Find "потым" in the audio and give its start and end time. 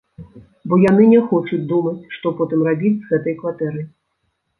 2.39-2.65